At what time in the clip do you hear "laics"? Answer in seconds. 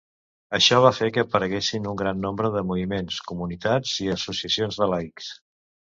4.95-5.29